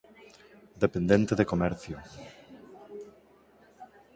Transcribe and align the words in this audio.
Dependente 0.83 1.33
de 1.39 1.49
comercio. 1.51 1.95